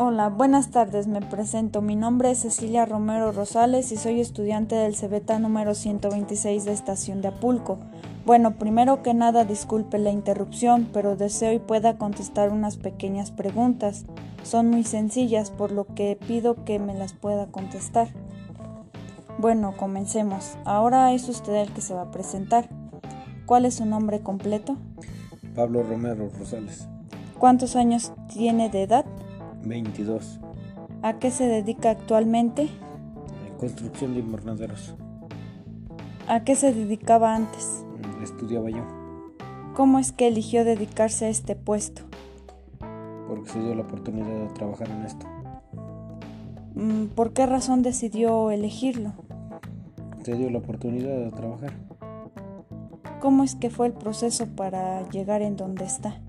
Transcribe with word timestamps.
Hola, 0.00 0.28
buenas 0.28 0.70
tardes, 0.70 1.08
me 1.08 1.20
presento. 1.20 1.82
Mi 1.82 1.96
nombre 1.96 2.30
es 2.30 2.42
Cecilia 2.42 2.86
Romero 2.86 3.32
Rosales 3.32 3.90
y 3.90 3.96
soy 3.96 4.20
estudiante 4.20 4.76
del 4.76 4.94
CEBETA 4.94 5.40
número 5.40 5.74
126 5.74 6.66
de 6.66 6.72
Estación 6.72 7.20
de 7.20 7.26
Apulco. 7.26 7.80
Bueno, 8.24 8.54
primero 8.54 9.02
que 9.02 9.12
nada 9.12 9.44
disculpe 9.44 9.98
la 9.98 10.12
interrupción, 10.12 10.88
pero 10.92 11.16
deseo 11.16 11.52
y 11.52 11.58
pueda 11.58 11.98
contestar 11.98 12.52
unas 12.52 12.76
pequeñas 12.76 13.32
preguntas. 13.32 14.04
Son 14.44 14.70
muy 14.70 14.84
sencillas, 14.84 15.50
por 15.50 15.72
lo 15.72 15.84
que 15.84 16.16
pido 16.28 16.64
que 16.64 16.78
me 16.78 16.94
las 16.94 17.12
pueda 17.12 17.48
contestar. 17.48 18.06
Bueno, 19.38 19.74
comencemos. 19.76 20.56
Ahora 20.64 21.12
es 21.12 21.28
usted 21.28 21.56
el 21.56 21.72
que 21.72 21.80
se 21.80 21.94
va 21.94 22.02
a 22.02 22.10
presentar. 22.12 22.68
¿Cuál 23.46 23.64
es 23.64 23.74
su 23.74 23.84
nombre 23.84 24.20
completo? 24.20 24.76
Pablo 25.56 25.82
Romero 25.82 26.30
Rosales. 26.38 26.86
¿Cuántos 27.40 27.74
años 27.74 28.12
tiene 28.28 28.68
de 28.68 28.84
edad? 28.84 29.04
22. 29.64 30.40
¿A 31.02 31.18
qué 31.18 31.30
se 31.30 31.46
dedica 31.46 31.90
actualmente? 31.90 32.68
En 33.48 33.56
construcción 33.58 34.14
de 34.14 34.20
invernaderos. 34.20 34.94
¿A 36.26 36.44
qué 36.44 36.54
se 36.54 36.72
dedicaba 36.74 37.34
antes? 37.34 37.84
Mm, 38.18 38.22
Estudiaba 38.22 38.70
yo. 38.70 38.84
¿Cómo 39.74 39.98
es 39.98 40.12
que 40.12 40.26
eligió 40.28 40.64
dedicarse 40.64 41.26
a 41.26 41.28
este 41.28 41.54
puesto? 41.54 42.02
Porque 43.28 43.50
se 43.50 43.60
dio 43.60 43.74
la 43.74 43.82
oportunidad 43.82 44.26
de 44.26 44.48
trabajar 44.54 44.90
en 44.90 45.02
esto. 45.02 45.26
Mm, 46.74 47.06
¿Por 47.14 47.32
qué 47.32 47.46
razón 47.46 47.82
decidió 47.82 48.50
elegirlo? 48.50 49.12
Se 50.24 50.34
dio 50.34 50.50
la 50.50 50.58
oportunidad 50.58 51.16
de 51.16 51.30
trabajar. 51.30 51.72
¿Cómo 53.20 53.42
es 53.44 53.54
que 53.54 53.70
fue 53.70 53.86
el 53.86 53.92
proceso 53.92 54.46
para 54.46 55.08
llegar 55.10 55.42
en 55.42 55.56
donde 55.56 55.84
está? 55.84 56.20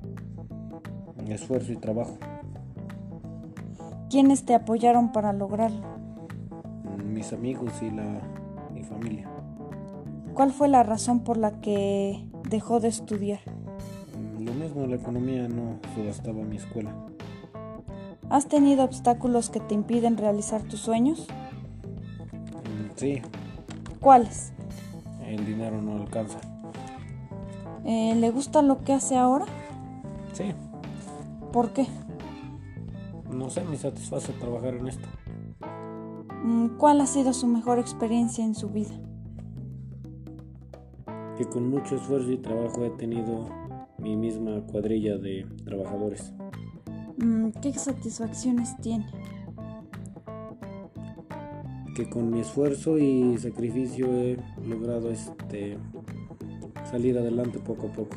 Esfuerzo 1.28 1.72
y 1.74 1.76
trabajo. 1.78 2.18
¿Quiénes 4.10 4.44
te 4.46 4.56
apoyaron 4.56 5.12
para 5.12 5.34
lograrlo? 5.34 5.82
Mis 7.06 7.32
amigos 7.34 7.72
y 7.82 7.92
la 7.92 8.22
mi 8.74 8.84
familia. 8.84 9.30
¿Cuál 10.34 10.52
fue 10.52 10.68
la 10.68 10.84
razón 10.84 11.20
por 11.22 11.38
la 11.38 11.60
que 11.62 12.26
dejó 12.50 12.80
de 12.80 12.88
estudiar? 12.88 13.40
Mm, 14.18 14.44
Lo 14.46 14.54
mismo, 14.54 14.86
la 14.88 14.96
economía 14.96 15.48
no 15.48 15.80
subastaba 15.96 16.44
mi 16.44 16.58
escuela. 16.58 16.94
¿Has 18.30 18.48
tenido 18.48 18.84
obstáculos 18.84 19.50
que 19.50 19.60
te 19.60 19.74
impiden 19.74 20.18
realizar 20.18 20.62
tus 20.64 20.80
sueños? 20.80 21.28
Mm, 22.64 22.90
Sí, 22.96 23.22
¿Cuáles? 24.00 24.54
el 25.26 25.46
dinero 25.46 25.82
no 25.82 25.98
alcanza. 26.02 26.40
Eh, 27.86 28.16
¿Le 28.16 28.30
gusta 28.32 28.62
lo 28.62 28.80
que 28.84 28.94
hace 28.94 29.16
ahora? 29.18 29.46
Sí, 30.34 30.54
¿Por 31.54 31.72
qué? 31.74 31.86
No 33.32 33.50
sé, 33.50 33.64
me 33.64 33.78
satisface 33.78 34.34
trabajar 34.34 34.76
en 34.76 34.88
esto. 34.88 35.08
Mm, 36.44 36.78
¿Cuál 36.78 37.02
ha 37.02 37.06
sido 37.06 37.34
su 37.34 37.48
mejor 37.48 37.80
experiencia 37.80 38.44
en 38.44 38.56
su 38.56 38.70
vida? 38.70 38.96
Que 41.38 41.46
con 41.46 41.70
mucho 41.70 41.96
esfuerzo 41.96 42.32
y 42.32 42.38
trabajo 42.38 42.86
he 42.86 42.90
tenido 42.92 43.50
mi 43.98 44.16
misma 44.16 44.62
cuadrilla 44.62 45.18
de 45.18 45.46
trabajadores. 45.66 46.34
Mm, 47.18 47.50
¿Qué 47.62 47.74
satisfacciones 47.74 48.76
tiene? 48.78 49.06
que 52.00 52.10
con 52.10 52.32
mi 52.32 52.40
esfuerzo 52.40 52.98
y 52.98 53.38
sacrificio 53.40 54.08
he 54.14 54.38
logrado 54.66 55.12
este 55.12 55.78
salir 56.90 57.18
adelante 57.18 57.60
poco 57.60 57.88
a 57.88 57.92
poco. 57.92 58.16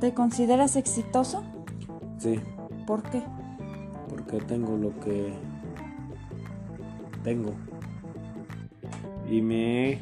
¿Te 0.00 0.12
consideras 0.14 0.74
exitoso? 0.74 1.44
Sí, 2.18 2.40
¿Por 2.86 3.02
qué? 3.04 3.22
Porque 4.12 4.44
tengo 4.44 4.76
lo 4.76 4.98
que 5.00 5.32
tengo 7.24 7.52
y 9.30 9.40
me 9.40 9.90
he 9.90 9.98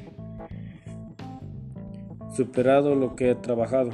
superado 2.35 2.97
lo 2.97 3.15
que 3.15 3.31
he 3.31 3.35
trabajado. 3.37 3.91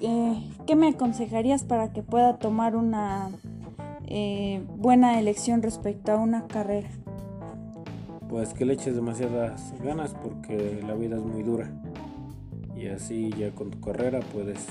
Eh, 0.00 0.50
¿Qué 0.66 0.74
me 0.74 0.88
aconsejarías 0.88 1.64
para 1.64 1.92
que 1.92 2.02
pueda 2.02 2.38
tomar 2.38 2.74
una 2.74 3.30
eh, 4.08 4.64
buena 4.76 5.20
elección 5.20 5.62
respecto 5.62 6.12
a 6.12 6.16
una 6.16 6.48
carrera? 6.48 6.88
Pues 8.28 8.52
que 8.52 8.64
le 8.64 8.74
eches 8.74 8.96
demasiadas 8.96 9.74
ganas 9.82 10.14
porque 10.14 10.82
la 10.86 10.94
vida 10.94 11.16
es 11.16 11.22
muy 11.22 11.42
dura 11.42 11.70
y 12.76 12.88
así 12.88 13.30
ya 13.38 13.50
con 13.52 13.70
tu 13.70 13.80
carrera 13.80 14.20
puedes 14.32 14.66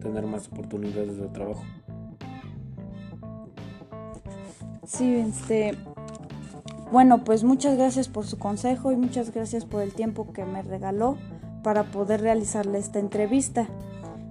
tener 0.00 0.26
más 0.26 0.48
oportunidades 0.48 1.18
de 1.18 1.28
trabajo. 1.28 1.62
Sí, 4.90 5.14
este. 5.14 5.78
Bueno, 6.90 7.22
pues 7.22 7.44
muchas 7.44 7.76
gracias 7.76 8.08
por 8.08 8.26
su 8.26 8.38
consejo 8.40 8.90
y 8.90 8.96
muchas 8.96 9.32
gracias 9.32 9.64
por 9.64 9.82
el 9.82 9.94
tiempo 9.94 10.32
que 10.32 10.44
me 10.44 10.62
regaló 10.62 11.16
para 11.62 11.84
poder 11.84 12.22
realizarle 12.22 12.78
esta 12.78 12.98
entrevista. 12.98 13.68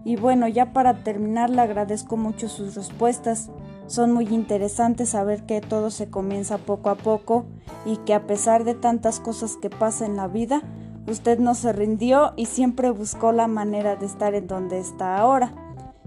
Y 0.03 0.17
bueno, 0.17 0.49
ya 0.49 0.73
para 0.73 1.05
terminar 1.05 1.49
le 1.49 1.61
agradezco 1.61 2.17
mucho 2.17 2.49
sus 2.49 2.75
respuestas. 2.75 3.49
Son 3.87 4.11
muy 4.11 4.27
interesantes 4.27 5.09
saber 5.09 5.45
que 5.45 5.61
todo 5.61 5.91
se 5.91 6.09
comienza 6.09 6.57
poco 6.57 6.89
a 6.89 6.95
poco 6.95 7.45
y 7.85 7.95
que 7.95 8.13
a 8.13 8.27
pesar 8.27 8.65
de 8.65 8.73
tantas 8.73 9.21
cosas 9.21 9.55
que 9.55 9.69
pasa 9.69 10.05
en 10.05 10.17
la 10.17 10.27
vida, 10.27 10.61
usted 11.07 11.39
no 11.39 11.55
se 11.55 11.71
rindió 11.71 12.33
y 12.35 12.47
siempre 12.47 12.89
buscó 12.89 13.31
la 13.31 13.47
manera 13.47 13.95
de 13.95 14.05
estar 14.05 14.35
en 14.35 14.47
donde 14.47 14.79
está 14.79 15.19
ahora. 15.19 15.53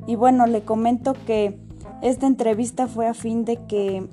Y 0.06 0.16
bueno, 0.16 0.46
le 0.46 0.62
comento 0.62 1.14
que 1.26 1.58
esta 2.02 2.26
entrevista 2.26 2.86
fue 2.86 3.08
a 3.08 3.14
fin 3.14 3.46
de 3.46 3.64
que 3.66 4.10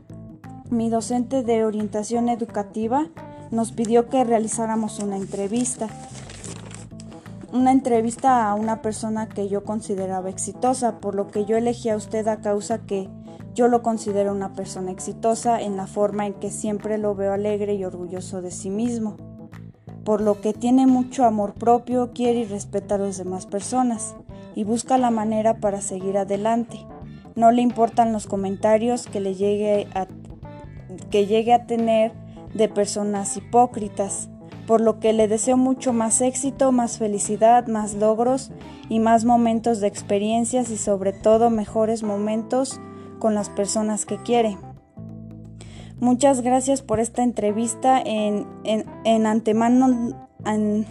mi 0.69 0.89
docente 0.89 1.43
de 1.43 1.65
orientación 1.65 2.29
educativa 2.29 3.07
nos 3.51 3.71
pidió 3.71 4.07
que 4.07 4.23
realizáramos 4.23 4.99
una 4.99 5.17
entrevista. 5.17 5.87
Una 7.51 7.71
entrevista 7.71 8.47
a 8.47 8.53
una 8.53 8.81
persona 8.83 9.27
que 9.27 9.49
yo 9.49 9.63
consideraba 9.63 10.29
exitosa, 10.29 10.99
por 10.99 11.15
lo 11.15 11.29
que 11.29 11.45
yo 11.45 11.57
elegí 11.57 11.89
a 11.89 11.95
usted 11.95 12.27
a 12.27 12.41
causa 12.41 12.79
que 12.79 13.09
yo 13.55 13.67
lo 13.67 13.81
considero 13.81 14.31
una 14.31 14.53
persona 14.53 14.91
exitosa 14.91 15.59
en 15.59 15.75
la 15.75 15.87
forma 15.87 16.27
en 16.27 16.33
que 16.33 16.51
siempre 16.51 16.99
lo 16.99 17.15
veo 17.15 17.33
alegre 17.33 17.73
y 17.73 17.83
orgulloso 17.83 18.43
de 18.43 18.51
sí 18.51 18.69
mismo, 18.69 19.17
por 20.05 20.21
lo 20.21 20.39
que 20.39 20.53
tiene 20.53 20.85
mucho 20.85 21.25
amor 21.25 21.55
propio, 21.55 22.11
quiere 22.13 22.41
y 22.41 22.45
respeta 22.45 22.95
a 22.95 22.99
las 22.99 23.17
demás 23.17 23.47
personas 23.47 24.15
y 24.55 24.63
busca 24.63 24.99
la 24.99 25.09
manera 25.09 25.57
para 25.59 25.81
seguir 25.81 26.17
adelante. 26.17 26.85
No 27.35 27.51
le 27.51 27.61
importan 27.61 28.13
los 28.13 28.27
comentarios 28.27 29.07
que 29.07 29.19
le 29.19 29.33
llegue 29.33 29.87
a, 29.95 30.07
que 31.09 31.25
llegue 31.25 31.53
a 31.53 31.65
tener 31.65 32.11
de 32.53 32.67
personas 32.67 33.37
hipócritas, 33.37 34.29
por 34.67 34.81
lo 34.81 34.99
que 34.99 35.13
le 35.13 35.27
deseo 35.27 35.57
mucho 35.57 35.93
más 35.93 36.21
éxito, 36.21 36.71
más 36.71 36.97
felicidad, 36.97 37.67
más 37.67 37.95
logros 37.95 38.51
y 38.89 38.99
más 38.99 39.25
momentos 39.25 39.79
de 39.79 39.87
experiencias 39.87 40.69
y 40.71 40.77
sobre 40.77 41.13
todo 41.13 41.49
mejores 41.49 42.03
momentos 42.03 42.79
con 43.19 43.35
las 43.35 43.49
personas 43.49 44.05
que 44.05 44.17
quiere. 44.17 44.57
Muchas 45.99 46.41
gracias 46.41 46.81
por 46.81 46.99
esta 46.99 47.23
entrevista 47.23 48.01
en, 48.01 48.47
en, 48.63 48.85
en 49.03 49.25
antemano. 49.25 50.29
en- 50.45 50.85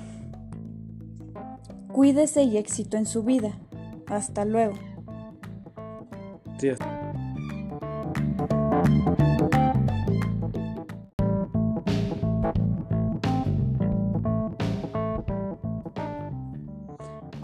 Cuídese 1.93 2.43
y 2.43 2.59
éxito 2.59 2.97
en 2.97 3.07
su 3.07 3.23
vida. 3.25 3.53
Hasta 4.07 4.45
luego. 4.45 4.75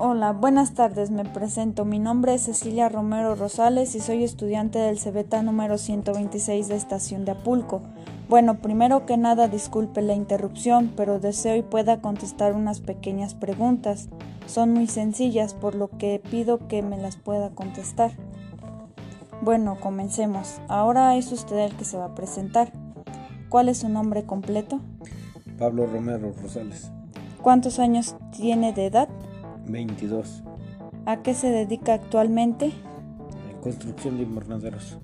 Hola, 0.07 0.33
buenas 0.33 0.75
tardes, 0.75 1.11
me 1.11 1.25
presento. 1.25 1.87
Mi 1.87 1.99
nombre 1.99 2.35
es 2.35 2.43
Cecilia 2.43 2.91
Romero 2.91 3.37
Rosales 3.37 3.95
y 3.95 4.01
soy 4.01 4.23
estudiante 4.23 4.79
del 4.79 4.99
CEBETA 4.99 5.43
número 5.43 5.79
126 5.79 6.69
de 6.69 6.77
Estación 6.77 7.25
de 7.25 7.31
Apulco. 7.31 7.81
Bueno, 8.29 8.59
primero 8.59 9.07
que 9.07 9.17
nada 9.17 9.49
disculpe 9.49 10.03
la 10.03 10.13
interrupción, 10.13 10.93
pero 10.95 11.21
deseo 11.21 11.57
y 11.57 11.63
pueda 11.63 12.03
contestar 12.03 12.53
unas 12.53 12.81
pequeñas 12.81 13.33
preguntas. 13.33 14.11
Son 14.47 14.75
muy 14.75 14.89
sencillas, 14.89 15.55
por 15.55 15.75
lo 15.75 15.89
que 15.89 16.21
pido 16.31 16.69
que 16.69 16.83
me 16.83 16.99
las 16.99 17.17
pueda 17.17 17.49
contestar. 17.55 18.11
Bueno, 19.41 19.79
comencemos. 19.81 20.61
Ahora 20.69 21.17
es 21.17 21.33
usted 21.33 21.57
el 21.57 21.77
que 21.77 21.87
se 21.87 21.97
va 21.97 22.05
a 22.05 22.15
presentar. 22.15 22.73
¿Cuál 23.49 23.71
es 23.71 23.79
su 23.79 23.89
nombre 23.89 24.25
completo? 24.25 24.81
Pablo 25.59 25.87
Romero 25.87 26.31
Rosales, 26.43 26.91
¿Cuántos 27.41 27.79
años 27.79 28.17
tiene 28.33 28.75
de 28.75 28.85
edad? 28.85 29.09
22. 29.67 30.43
¿A 31.07 31.23
qué 31.23 31.35
se 31.35 31.49
dedica 31.51 31.95
actualmente? 31.95 32.73
En 33.51 33.61
construcción 33.63 34.17
de 34.17 34.23
invernaderos. 34.25 34.99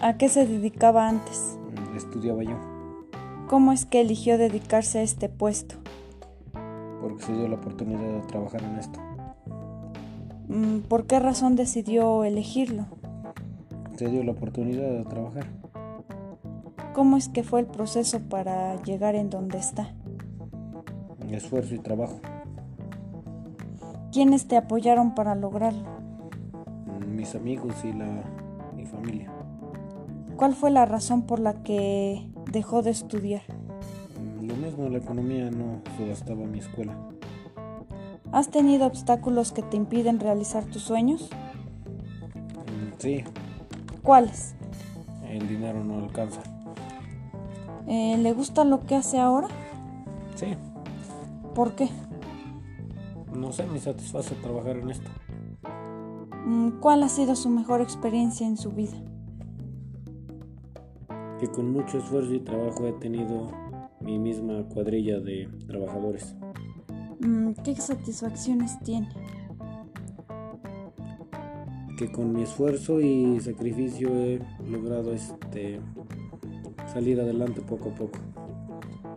¿A 0.00 0.16
qué 0.16 0.28
se 0.28 0.46
dedicaba 0.46 1.08
antes? 1.08 1.58
Mm, 1.92 1.96
Estudiaba 1.96 2.42
yo 2.42 2.58
¿Cómo 3.48 3.72
es 3.72 3.84
que 3.86 4.00
eligió 4.00 4.38
dedicarse 4.38 4.98
a 5.00 5.02
este 5.02 5.28
puesto? 5.28 5.76
porque 7.00 7.22
se 7.22 7.32
dio 7.34 7.46
la 7.48 7.56
oportunidad 7.56 8.00
de 8.00 8.20
trabajar 8.22 8.62
en 8.62 8.76
esto. 8.78 8.98
Mm, 10.48 10.78
¿Por 10.88 11.06
qué 11.06 11.20
razón 11.20 11.54
decidió 11.54 12.24
elegirlo? 12.24 12.86
se 13.96 14.08
dio 14.08 14.24
la 14.24 14.32
oportunidad 14.32 14.88
de 14.90 15.04
trabajar. 15.04 15.46
¿Cómo 16.94 17.16
es 17.16 17.28
que 17.28 17.42
fue 17.42 17.60
el 17.60 17.66
proceso 17.66 18.20
para 18.20 18.80
llegar 18.82 19.14
en 19.16 19.28
donde 19.30 19.58
está? 19.58 19.92
Esfuerzo 21.30 21.74
y 21.74 21.78
trabajo. 21.78 22.20
¿Quiénes 24.14 24.46
te 24.46 24.56
apoyaron 24.56 25.16
para 25.16 25.34
lograrlo? 25.34 25.82
Mis 27.04 27.34
amigos 27.34 27.74
y 27.84 27.92
la, 27.92 28.22
mi 28.76 28.86
familia. 28.86 29.28
¿Cuál 30.36 30.54
fue 30.54 30.70
la 30.70 30.86
razón 30.86 31.22
por 31.22 31.40
la 31.40 31.64
que 31.64 32.30
dejó 32.52 32.82
de 32.82 32.90
estudiar? 32.90 33.42
Lo 34.40 34.54
mismo, 34.54 34.88
la 34.88 34.98
economía 34.98 35.50
no 35.50 35.82
subastaba 35.96 36.46
mi 36.46 36.60
escuela. 36.60 36.96
¿Has 38.30 38.50
tenido 38.50 38.86
obstáculos 38.86 39.50
que 39.50 39.62
te 39.62 39.76
impiden 39.76 40.20
realizar 40.20 40.62
tus 40.62 40.82
sueños? 40.82 41.28
Sí. 42.98 43.24
¿Cuáles? 44.04 44.54
El 45.28 45.48
dinero 45.48 45.82
no 45.82 45.98
alcanza. 45.98 46.40
Eh, 47.88 48.16
¿Le 48.18 48.32
gusta 48.32 48.62
lo 48.62 48.86
que 48.86 48.94
hace 48.94 49.18
ahora? 49.18 49.48
Sí. 50.36 50.54
¿Por 51.56 51.74
qué? 51.74 51.88
No 53.34 53.52
sé, 53.52 53.66
me 53.66 53.80
satisface 53.80 54.34
trabajar 54.36 54.76
en 54.76 54.90
esto. 54.90 55.10
Mm, 56.46 56.80
¿Cuál 56.80 57.02
ha 57.02 57.08
sido 57.08 57.34
su 57.34 57.48
mejor 57.48 57.80
experiencia 57.80 58.46
en 58.46 58.56
su 58.56 58.70
vida? 58.70 58.96
Que 61.40 61.48
con 61.48 61.72
mucho 61.72 61.98
esfuerzo 61.98 62.32
y 62.32 62.40
trabajo 62.40 62.86
he 62.86 62.92
tenido 62.92 63.50
mi 64.00 64.18
misma 64.18 64.64
cuadrilla 64.68 65.18
de 65.18 65.48
trabajadores. 65.66 66.36
Mm, 67.20 67.52
¿Qué 67.64 67.74
satisfacciones 67.74 68.78
tiene? 68.80 69.08
Que 71.96 72.10
con 72.12 72.32
mi 72.32 72.42
esfuerzo 72.42 73.00
y 73.00 73.40
sacrificio 73.40 74.08
he 74.14 74.40
logrado 74.68 75.12
este 75.12 75.80
salir 76.92 77.20
adelante 77.20 77.62
poco 77.62 77.90
a 77.90 77.94
poco. 77.94 78.18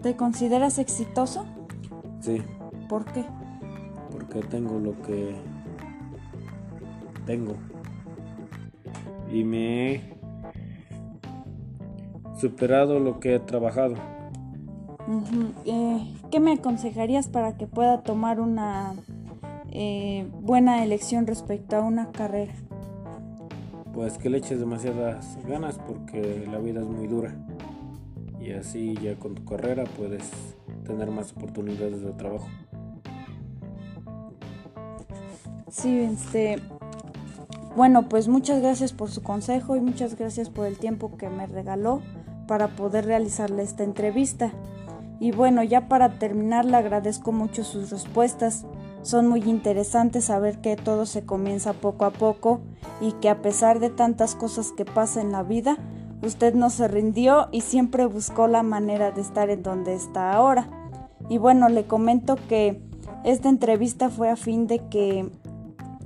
¿Te 0.01 0.15
consideras 0.15 0.79
exitoso? 0.79 1.45
Sí. 2.21 2.41
¿Por 2.87 3.05
qué? 3.05 3.25
Porque 4.11 4.39
tengo 4.39 4.79
lo 4.79 4.99
que 5.01 5.35
tengo. 7.25 7.55
Y 9.31 9.43
me 9.43 9.93
he 9.93 10.01
superado 12.39 12.99
lo 12.99 13.19
que 13.19 13.35
he 13.35 13.39
trabajado. 13.39 13.95
Eh, 15.65 16.13
¿Qué 16.31 16.39
me 16.39 16.53
aconsejarías 16.53 17.27
para 17.27 17.57
que 17.57 17.67
pueda 17.67 18.01
tomar 18.03 18.39
una 18.39 18.93
eh, 19.71 20.27
buena 20.41 20.83
elección 20.83 21.27
respecto 21.27 21.77
a 21.77 21.81
una 21.81 22.11
carrera? 22.11 22.53
Pues 23.93 24.17
que 24.17 24.29
le 24.29 24.37
eches 24.37 24.59
demasiadas 24.59 25.37
ganas 25.47 25.79
porque 25.79 26.45
la 26.51 26.59
vida 26.59 26.81
es 26.81 26.87
muy 26.87 27.07
dura. 27.07 27.35
Y 28.39 28.51
así 28.51 28.95
ya 28.95 29.15
con 29.15 29.35
tu 29.35 29.45
carrera 29.45 29.85
puedes 29.97 30.55
tener 30.85 31.09
más 31.09 31.31
oportunidades 31.33 32.01
de 32.01 32.11
trabajo. 32.13 32.47
Sí, 35.69 35.99
este. 35.99 36.61
Bueno, 37.75 38.07
pues 38.09 38.27
muchas 38.27 38.61
gracias 38.61 38.93
por 38.93 39.11
su 39.11 39.21
consejo 39.21 39.75
y 39.75 39.81
muchas 39.81 40.15
gracias 40.15 40.49
por 40.49 40.65
el 40.65 40.77
tiempo 40.77 41.17
que 41.17 41.29
me 41.29 41.45
regaló 41.45 42.01
para 42.47 42.69
poder 42.69 43.05
realizarle 43.05 43.63
esta 43.63 43.83
entrevista. 43.83 44.51
Y 45.19 45.31
bueno, 45.31 45.63
ya 45.63 45.87
para 45.87 46.19
terminar 46.19 46.65
le 46.65 46.77
agradezco 46.77 47.31
mucho 47.31 47.63
sus 47.63 47.91
respuestas. 47.91 48.65
Son 49.01 49.27
muy 49.27 49.41
interesantes 49.43 50.25
saber 50.25 50.59
que 50.59 50.75
todo 50.75 51.05
se 51.05 51.25
comienza 51.25 51.73
poco 51.73 52.05
a 52.05 52.11
poco 52.11 52.61
y 53.01 53.11
que 53.13 53.29
a 53.29 53.41
pesar 53.41 53.79
de 53.79 53.89
tantas 53.89 54.35
cosas 54.35 54.71
que 54.71 54.85
pasan 54.85 55.27
en 55.27 55.31
la 55.33 55.43
vida, 55.43 55.77
usted 56.23 56.55
no 56.55 56.69
se 56.69 56.87
rindió 56.87 57.49
y 57.51 57.61
siempre 57.61 58.05
buscó 58.05 58.47
la 58.47 58.63
manera 58.63 59.11
de 59.11 59.21
estar 59.21 59.49
en 59.49 59.63
donde 59.63 59.93
está 59.93 60.33
ahora. 60.33 60.67
Y 61.29 61.37
bueno, 61.37 61.69
le 61.69 61.85
comento 61.85 62.37
que 62.47 62.81
esta 63.23 63.49
entrevista 63.49 64.09
fue 64.09 64.29
a 64.29 64.35
fin 64.35 64.67
de 64.67 64.87
que 64.87 65.29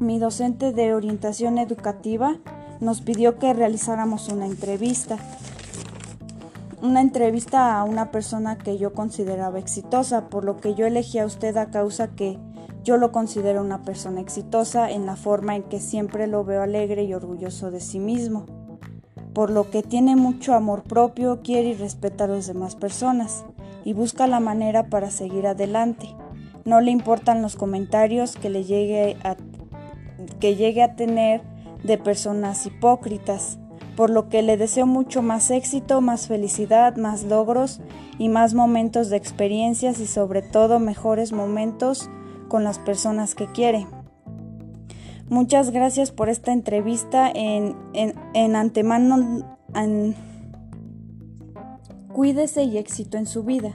mi 0.02 0.18
docente 0.18 0.74
de 0.74 0.96
orientación 0.96 1.60
educativa 1.60 2.38
nos 2.80 3.02
pidió 3.02 3.38
que 3.38 3.54
realizáramos 3.54 4.30
una 4.30 4.48
entrevista. 4.48 5.18
Una 6.82 7.02
entrevista 7.02 7.80
a 7.80 7.84
una 7.84 8.10
persona 8.10 8.58
que 8.58 8.80
yo 8.80 8.94
consideraba 8.94 9.60
exitosa, 9.60 10.28
por 10.30 10.44
lo 10.44 10.58
que 10.58 10.74
yo 10.74 10.88
elegí 10.88 11.20
a 11.20 11.28
usted 11.28 11.56
a 11.56 11.70
causa 11.70 12.16
que 12.16 12.40
yo 12.84 12.98
lo 12.98 13.12
considero 13.12 13.62
una 13.62 13.84
persona 13.84 14.22
exitosa 14.22 14.90
en 14.90 15.06
la 15.06 15.16
forma 15.16 15.56
en 15.56 15.62
que 15.62 15.80
siempre 15.80 16.26
lo 16.26 16.44
veo 16.44 16.64
alegre 16.64 17.04
y 17.04 17.14
orgulloso 17.14 17.70
de 17.70 17.80
sí 17.80 18.00
mismo, 18.00 18.48
por 19.36 19.52
lo 19.52 19.70
que 19.70 19.84
tiene 19.84 20.16
mucho 20.16 20.56
amor 20.56 20.82
propio, 20.82 21.42
quiere 21.44 21.70
y 21.70 21.74
respeta 21.76 22.24
a 22.24 22.28
las 22.28 22.48
demás 22.48 22.76
personas 22.76 23.46
y 23.86 23.94
busca 23.94 24.26
la 24.26 24.40
manera 24.40 24.90
para 24.90 25.12
seguir 25.12 25.46
adelante. 25.46 26.08
No 26.66 26.82
le 26.82 26.90
importan 26.90 27.44
los 27.44 27.56
comentarios 27.56 28.36
que 28.36 28.50
le 28.50 28.64
llegue 28.64 29.18
a 29.24 29.36
que 30.40 30.56
llegue 30.56 30.84
a 30.84 30.96
tener 30.96 31.42
de 31.84 31.98
personas 31.98 32.66
hipócritas, 32.66 33.58
por 33.96 34.10
lo 34.10 34.30
que 34.30 34.42
le 34.42 34.58
deseo 34.58 34.86
mucho 34.86 35.22
más 35.22 35.52
éxito, 35.52 36.02
más 36.02 36.28
felicidad, 36.28 36.96
más 36.96 37.24
logros 37.24 37.82
y 38.18 38.30
más 38.30 38.54
momentos 38.54 39.10
de 39.10 39.18
experiencias 39.18 40.00
y 40.00 40.08
sobre 40.08 40.42
todo 40.42 40.80
mejores 40.80 41.34
momentos 41.34 42.10
con 42.48 42.64
las 42.64 42.80
personas 42.80 43.36
que 43.36 43.48
quiere. 43.52 43.88
Muchas 45.30 45.72
gracias 45.72 46.12
por 46.12 46.28
esta 46.28 46.52
entrevista 46.52 47.32
en, 47.34 47.76
en, 47.94 48.16
en 48.34 48.56
antemano. 48.56 49.58
En... 49.74 50.14
Cuídese 52.14 52.64
y 52.64 52.78
éxito 52.78 53.18
en 53.18 53.26
su 53.26 53.44
vida. 53.44 53.72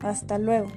Hasta 0.00 0.38
luego. 0.38 0.68